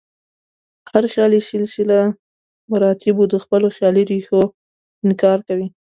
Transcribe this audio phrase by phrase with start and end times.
[0.91, 1.97] هر خیالي سلسله
[2.71, 4.41] مراتبو د خپلو خیالي ریښو
[5.05, 5.67] انکار کوي.